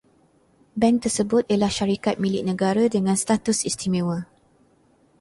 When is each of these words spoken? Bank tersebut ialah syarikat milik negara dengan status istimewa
Bank 0.81 0.97
tersebut 1.05 1.43
ialah 1.47 1.69
syarikat 1.79 2.15
milik 2.23 2.41
negara 2.49 2.83
dengan 2.95 3.13
status 3.23 3.57
istimewa 3.69 4.19